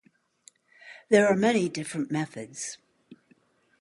There 1.11 1.27
are 1.27 1.35
many 1.37 1.69
different 1.69 2.09
methods. 2.09 2.79